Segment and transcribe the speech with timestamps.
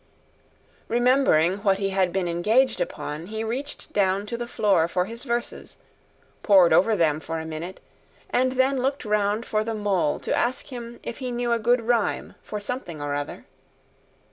[0.87, 5.23] Remembering what he had been engaged upon, he reached down to the floor for his
[5.23, 5.77] verses,
[6.41, 7.79] pored over them for a minute,
[8.31, 11.81] and then looked round for the Mole to ask him if he knew a good
[11.81, 13.45] rhyme for something or other.